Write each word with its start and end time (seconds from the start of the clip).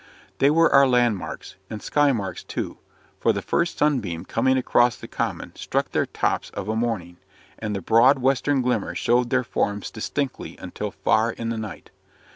They 0.39 0.49
were 0.49 0.73
our 0.73 0.87
landmarks 0.87 1.57
and 1.69 1.79
skymarks 1.79 2.43
too 2.47 2.79
for 3.19 3.31
the 3.31 3.41
first 3.43 3.77
sunbeam 3.77 4.25
coming 4.25 4.57
across 4.57 4.95
the 4.95 5.07
common 5.07 5.55
struck 5.55 5.91
their 5.91 6.07
tops 6.07 6.49
of 6.55 6.67
a 6.67 6.75
morning, 6.75 7.17
and 7.59 7.75
the 7.75 7.81
broad 7.83 8.17
western 8.17 8.63
glimmer 8.63 8.95
showed 8.95 9.29
their 9.29 9.43
forms 9.43 9.91
distinctly 9.91 10.57
until 10.57 10.89
far 10.89 11.29
in 11.33 11.49
the 11.49 11.57
night. 11.59 11.91